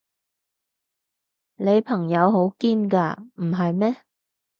[1.57, 3.97] 你朋友好堅㗎，唔係咩？